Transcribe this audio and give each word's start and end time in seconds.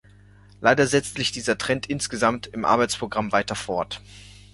Leider 0.61 0.87
setzt 0.87 1.17
sich 1.17 1.31
dieser 1.31 1.59
Trend 1.59 1.85
insgesamt 1.85 2.47
im 2.47 2.65
Arbeitsprogramm 2.65 3.31
weiter 3.31 3.53
fort. 3.53 4.01